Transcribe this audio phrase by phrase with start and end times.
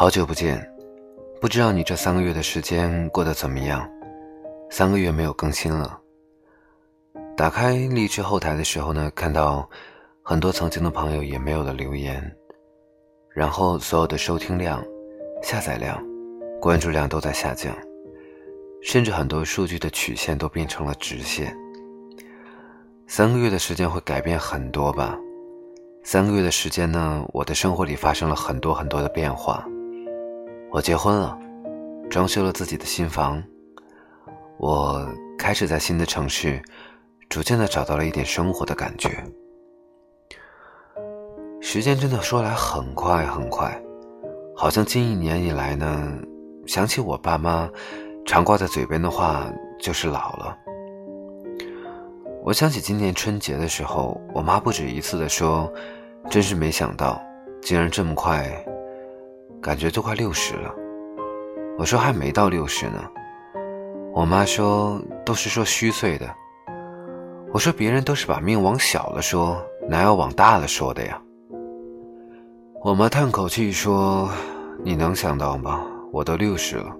[0.00, 0.66] 好久不见，
[1.42, 3.86] 不知道你这三个月的时间过得怎么样？
[4.70, 6.00] 三个月没有更新了。
[7.36, 9.68] 打开荔枝后台的时候呢，看到
[10.22, 12.34] 很多曾经的朋友也没有了留言，
[13.34, 14.82] 然后所有的收听量、
[15.42, 16.02] 下载量、
[16.62, 17.76] 关注量都在下降，
[18.82, 21.54] 甚至很多数据的曲线都变成了直线。
[23.06, 25.14] 三个月的时间会改变很多吧？
[26.02, 29.62] 三个月的时间呢，我的生活里发生了很多很多的变化。
[30.72, 31.36] 我结婚了，
[32.08, 33.42] 装修了自己的新房。
[34.56, 35.04] 我
[35.36, 36.62] 开始在新的城市，
[37.28, 39.10] 逐渐的找到了一点生活的感觉。
[41.60, 43.82] 时间真的说来很快很快，
[44.54, 46.16] 好像近一年以来呢，
[46.66, 47.68] 想起我爸妈
[48.24, 50.56] 常挂在嘴边的话，就是老了。
[52.44, 55.70] 我想起今年春节的时候，我妈不止一次的说
[56.30, 57.20] ：“真是没想到，
[57.60, 58.48] 竟然这么快，
[59.62, 60.74] 感觉都快六十了。”
[61.78, 63.04] 我说：“还没到六十呢。”
[64.12, 66.28] 我妈说：“都是说虚岁的。”
[67.52, 71.20] 我说：“别人都是把命往小了说，哪有往大了说的呀？”
[72.82, 74.30] 我妈叹口气说
[74.82, 75.84] ：“你能想到吗？
[76.12, 76.96] 我都六十了。”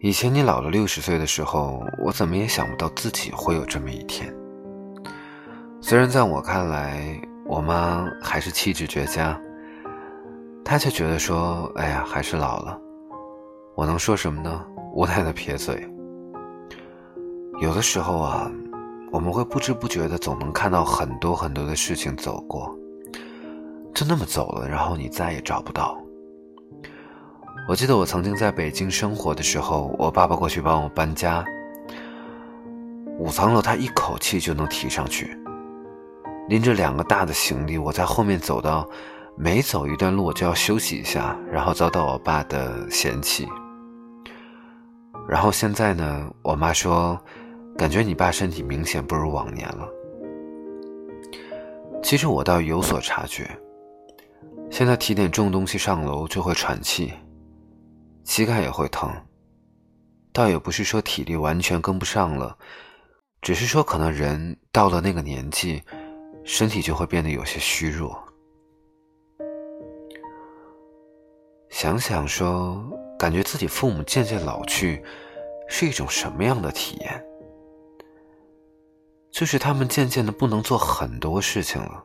[0.00, 4.32] 以前你老了六十岁的时候，我怎么也想不到自己会有这么一天。
[5.80, 9.40] 虽然在我看来，我妈还是气质绝佳，
[10.70, 12.78] 他却觉得说：“哎呀，还是老了。”
[13.74, 14.66] 我能说什么呢？
[14.92, 15.82] 无奈的撇嘴。
[17.62, 18.52] 有的时候啊，
[19.10, 22.78] 我们会不知不觉的总能看到很多很多的事情走过，
[23.94, 25.96] 就那么走了，然后你再也找不到。
[27.66, 31.42] 我记得我曾经在北京生活的时候，我爸爸过去帮我搬家。
[33.18, 35.34] 五层楼他一口气就能提上去，
[36.50, 38.86] 拎着两个大的行李，我在后面走到，
[39.40, 43.48] 每走一段路我就要休息一下，然后遭到我爸的嫌弃。
[45.28, 47.16] 然后现在呢，我妈说，
[47.76, 49.88] 感觉你爸身体明显不如往年了。
[52.02, 53.48] 其实我倒有所察觉，
[54.72, 57.12] 现在提点重东西上楼就会喘气。
[58.24, 59.08] 膝盖也会疼，
[60.32, 62.58] 倒也不是说体力完全跟不上了，
[63.40, 65.80] 只是说可能人到了那个年纪，
[66.42, 68.20] 身体就会变得有些虚弱。
[71.70, 72.82] 想想说，
[73.18, 75.02] 感觉自己父母渐渐老去，
[75.68, 77.24] 是一种什么样的体验？
[79.30, 82.02] 就是他们渐渐的不能做很多事情了，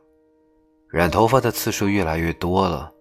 [0.89, 2.91] 染头发的次数越来越多了，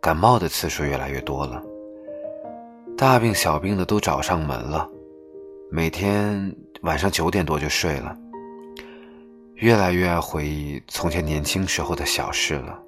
[0.00, 1.62] 感冒的次数越来越多了。
[2.96, 4.88] 大病小病的都找上门了，
[5.70, 8.16] 每天晚上九点多就睡了。
[9.54, 12.82] 越来越爱回忆从前年轻时候的小事了。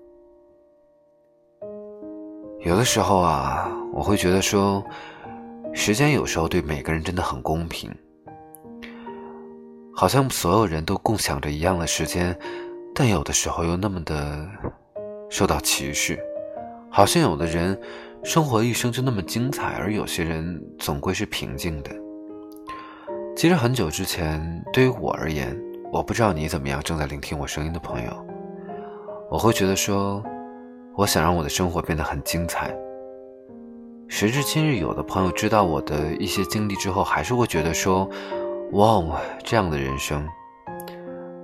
[2.64, 4.84] 有的时候啊，我会觉得说，
[5.72, 7.90] 时间有时候对每个人真的很公平，
[9.92, 12.38] 好像所有人都共享着一样的时间，
[12.94, 14.48] 但有的时候又那么的
[15.28, 16.16] 受到歧视，
[16.88, 17.78] 好像有的人。
[18.24, 21.90] 生活一生就那么精彩，而有些人总归是平静的。
[23.34, 25.60] 其实很久之前，对于我而言，
[25.92, 28.26] 我不知道你怎么样，正在聆听我声音的朋友，
[29.28, 30.22] 我会觉得说，
[30.94, 32.74] 我想让我的生活变得很精彩。
[34.08, 38.08] 时至今日，有的朋友知道我的一些经历之后，还是会觉得说，
[38.72, 40.28] 哇，这样的人生。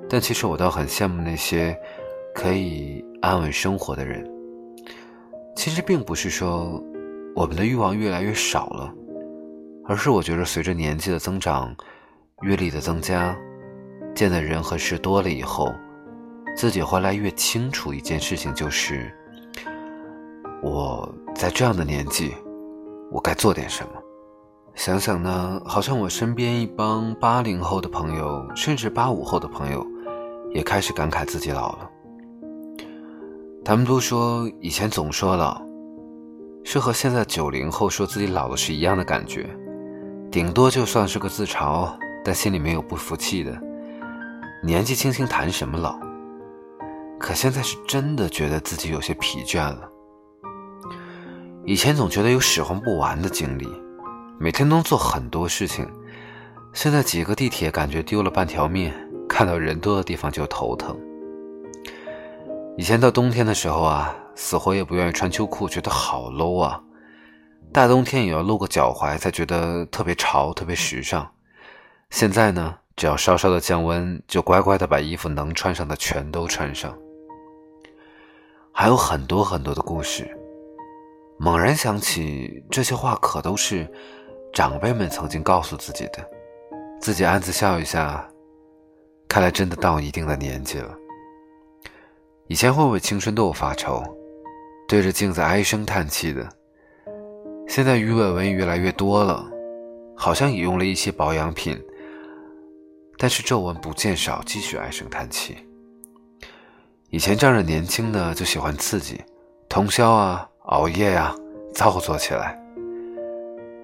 [0.09, 1.77] 但其实我倒很羡慕那些
[2.35, 4.27] 可以安稳生活的人。
[5.57, 6.83] 其实并不是说
[7.35, 8.93] 我们的欲望越来越少了，
[9.87, 11.75] 而是我觉得随着年纪的增长、
[12.43, 13.37] 阅历的增加，
[14.15, 15.73] 见的人和事多了以后，
[16.55, 19.11] 自己会来越清楚一件事情，就是
[20.63, 22.35] 我在这样的年纪，
[23.11, 23.91] 我该做点什么。
[24.75, 29.85] 想想呢，好像我身边一帮八零后的朋友，甚至八五后的朋友，
[30.53, 31.91] 也开始感慨自己老了。
[33.65, 35.61] 他们都说以前总说老，
[36.65, 39.49] 是和现在九零后说自己老了是一样的感觉，
[40.31, 41.93] 顶多就算是个自嘲，
[42.25, 43.57] 但心里没有不服气的。
[44.63, 45.99] 年纪轻轻谈什么老？
[47.19, 49.89] 可现在是真的觉得自己有些疲倦了。
[51.69, 53.69] 以前总觉得有使唤不完的精力，
[54.39, 55.87] 每天能做很多事情，
[56.73, 58.91] 现在挤个地铁感觉丢了半条命，
[59.29, 60.99] 看到人多的地方就头疼。
[62.79, 66.81] 以前到冬天的时候啊，死活也不愿意穿秋裤，觉得好 low 啊。
[67.71, 71.31] 大冬天也要露个脚踝，才觉得特别潮、特别时尚。
[72.09, 76.97] 现在呢，只要稍稍的降温，就乖乖的把衣服能穿上的全都穿上。
[78.73, 80.35] 还有很多很多的故事，
[81.49, 83.91] 猛然想起这些话，可都是
[84.53, 86.23] 长辈们曾经告诉自己的，
[87.01, 88.29] 自己暗自笑一下。
[89.27, 90.95] 看来真的到一定的年纪了。
[92.49, 94.05] 以前会为青春痘发愁，
[94.87, 96.47] 对着镜子唉声叹气的。
[97.67, 99.43] 现在鱼尾纹越来越多了，
[100.15, 101.83] 好像也用了一些保养品，
[103.17, 105.57] 但是皱纹不见少，继续唉声叹气。
[107.09, 109.19] 以前仗着年轻呢，就喜欢刺激，
[109.67, 111.35] 通宵啊，熬夜呀，
[111.73, 112.61] 造作起来。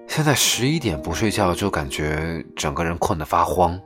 [0.07, 3.79] 现在十一点不睡觉，就感觉整个人困得发慌。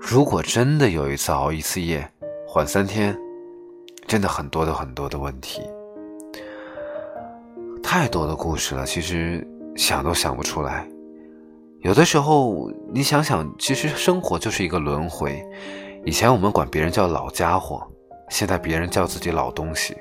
[0.00, 2.10] 如果真的有一次熬一次夜，
[2.48, 3.14] 缓三天，
[4.06, 5.60] 真的很多的很多的问题，
[7.82, 9.46] 太多的故事了，其实
[9.76, 10.88] 想都想不出来。
[11.80, 15.44] 有的时候你想想，其实生活就是一个轮回。
[16.06, 17.86] 以前我们管别人叫老家伙，
[18.30, 19.94] 现在别人叫自己老东西。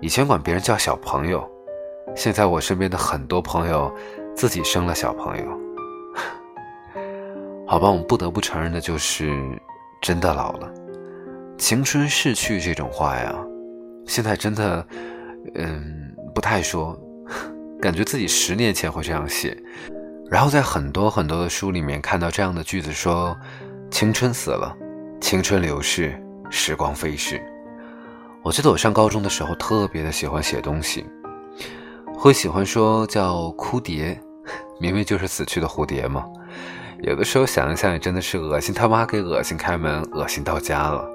[0.00, 1.48] 以前管别人叫小朋友，
[2.14, 3.92] 现在我身边的很多朋友
[4.34, 5.44] 自己生了小朋友。
[7.66, 9.36] 好吧，我们不得不承认的就是，
[10.00, 10.72] 真的老了。
[11.58, 13.34] 青春逝去这种话呀，
[14.06, 14.86] 现在真的，
[15.56, 16.96] 嗯，不太说。
[17.82, 19.56] 感觉自己十年前会这样写，
[20.30, 23.36] 然后在很多很多的书里面看到这样的句子，说：
[23.90, 24.76] 青春死了，
[25.20, 27.40] 青春流逝，时光飞逝。
[28.42, 31.04] 我记得我上高中的时候特别的喜欢写东西，
[32.14, 34.18] 会喜欢说叫枯蝶，
[34.80, 36.24] 明明就是死去的蝴蝶嘛。
[37.02, 41.06] 有的时候想一想，也真的是恶心他妈给恶心开门，恶心到家了。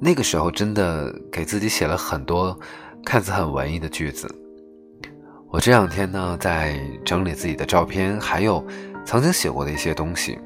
[0.00, 2.58] 那个时候真的给自己写了很多
[3.04, 4.28] 看似很文艺的句子。
[5.50, 8.64] 我这两天呢，在整理自己的照片，还有
[9.04, 10.38] 曾经写过的一些东西，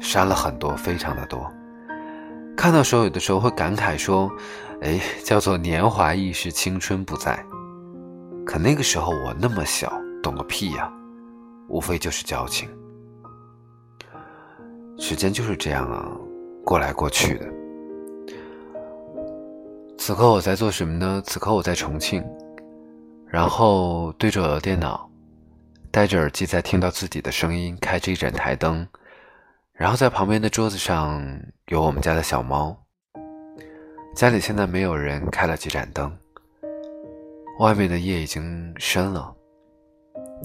[0.00, 1.48] 删了很多，非常的多。
[2.56, 4.30] 看到时候，有的时候会感慨说
[4.82, 7.44] ：“哎，叫做年华易逝，青春不在。”
[8.44, 10.92] 可那个时候我那么小，懂个屁呀！
[11.68, 12.68] 无非就是矫情，
[14.98, 16.06] 时间就是这样啊，
[16.64, 17.46] 过来过去的。
[19.96, 21.22] 此刻我在做什么呢？
[21.24, 22.22] 此刻我在重庆，
[23.26, 25.08] 然后对着我的电脑，
[25.90, 28.86] 戴着耳机在听到自己的声音，开着一盏台灯，
[29.82, 31.20] 然后在旁边的桌子上
[31.66, 32.72] 有我们家的小猫。
[34.14, 36.16] 家里现在没有人，开了几盏灯，
[37.58, 39.34] 外面的夜已经深了。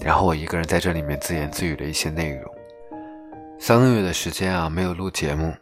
[0.00, 2.52] 然后我一个人在这里面自言自语的一些内容。
[3.60, 5.54] 三个月的时间啊，没有录节目。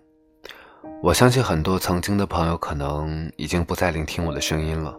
[1.03, 4.97] 我相信很多曾经的朋友可能已经不再聆听我的声音了。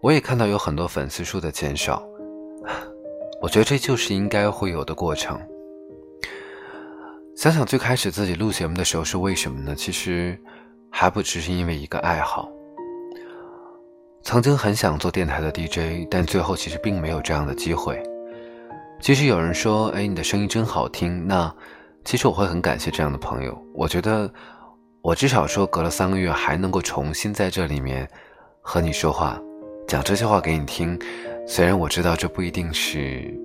[0.00, 2.02] 我也看到有很多粉丝数的减少。
[3.42, 5.38] 我觉得这就是应该会有的过程。
[7.42, 9.74] 想想最开始自己录节目的时候是为什么呢？
[9.74, 10.38] 其实
[10.88, 12.48] 还不只是因为一个爱好。
[14.22, 18.00] 曾经很想做电台的 DJ，但最后其实并没有这样的机会。
[19.00, 21.52] 其实有人说：“哎，你的声音真好听。”那
[22.04, 23.60] 其实我会很感谢这样的朋友。
[23.74, 24.32] 我觉得
[25.00, 28.08] 我至少说隔了三个月还能够重新在这里面
[28.60, 29.36] 和你说话，
[29.88, 30.96] 讲这些话给你听。
[31.44, 33.36] 虽然我知道这不一定是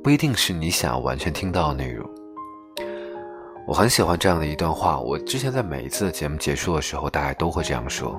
[0.00, 2.08] 不一定是你想要完全听到的内容。
[3.66, 5.00] 我很喜欢这样的一段话。
[5.00, 8.18] 我之前在每一次的节目结束的时候，大家都会这样说：“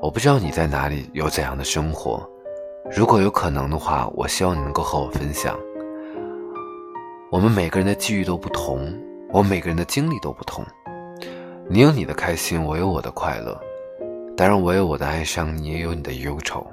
[0.00, 2.26] 我不知道你在哪里，有怎样的生活。”
[2.96, 5.58] 如果有可能的话，我希望你能够和我分享。
[7.30, 8.90] 我们每个人的际遇都不同，
[9.32, 10.64] 我每个人的经历都不同。
[11.68, 13.60] 你有你的开心，我有我的快乐。
[14.34, 16.66] 当然，我有我的哀伤，你也有你的忧愁。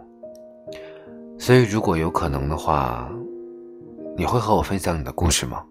[1.37, 3.09] 所以，如果有可能的话，
[4.15, 5.61] 你会和我分享你的故事吗？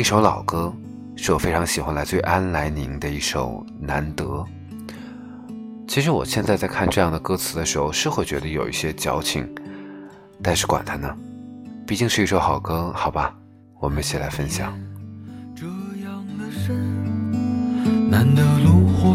[0.00, 0.72] 一首老歌，
[1.14, 4.24] 是我非常喜欢，来自于安来宁的一首《难得》。
[5.86, 9.46] 其实我现在在看这样的歌词的时候，是会觉得有一些矫情，
[10.42, 11.14] 但是管他呢，
[11.86, 13.34] 毕竟是一首好歌，好吧，
[13.78, 14.72] 我们一起来分享。
[15.54, 19.14] 这样的深，难得炉火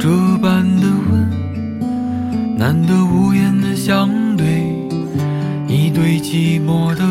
[0.00, 0.08] 这
[0.42, 4.44] 般的温，难得无言的相对，
[5.68, 7.03] 一对寂寞的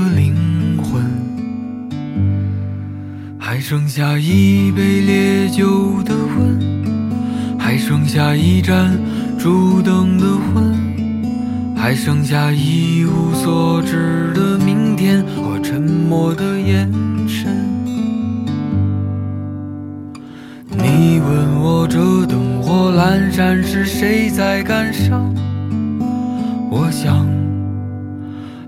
[3.66, 6.60] 剩下一杯烈酒的温。
[7.58, 9.00] 还剩下一盏
[9.40, 16.92] 烛灯的昏，还剩下一无所知的明天和沉默的眼
[17.26, 17.56] 神。
[20.70, 25.34] 你问我这灯火阑珊是谁在感伤？
[26.70, 27.26] 我想，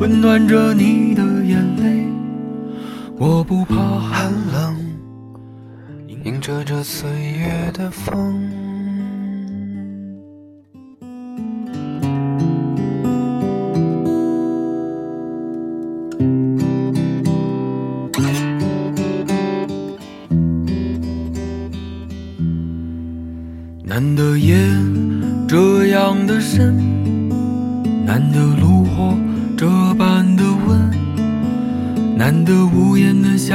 [0.00, 2.08] 温暖着你的眼泪。
[3.18, 4.74] 我不怕寒冷，
[6.24, 8.40] 迎着这岁月的风。
[23.84, 24.56] 难得夜
[25.46, 26.74] 这样的深，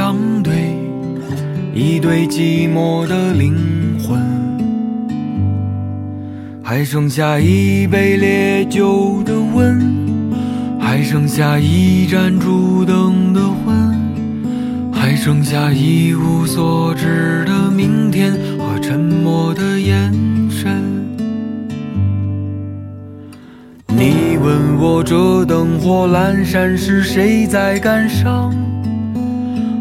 [0.06, 0.54] 相对，
[1.74, 4.16] 一对寂寞的灵魂。
[6.62, 10.32] 还剩下一杯烈酒的温，
[10.78, 20.12] 还剩下一盏烛灯的昏，还剩下一无所知的明天和沉默的眼
[20.48, 21.04] 神。
[23.88, 28.54] 你问我这灯火阑珊时谁在感伤？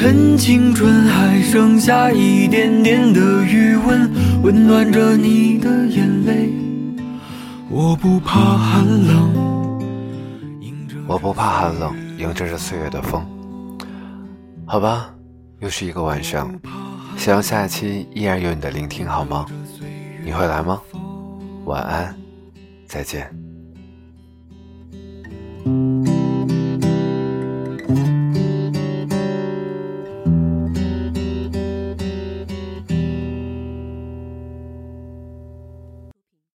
[0.00, 4.10] 趁青春还剩下一点点的余温，
[4.42, 6.50] 温暖着你的眼泪。
[7.68, 9.78] 我不怕寒冷，
[11.06, 13.22] 我不怕寒冷，迎着这岁月的风。
[14.64, 15.14] 好吧，
[15.58, 16.50] 又是一个晚上，
[17.18, 19.44] 希望下一期依然有你的聆听，好吗？
[20.24, 20.80] 你会来吗？
[21.66, 22.16] 晚安，
[22.86, 23.30] 再见。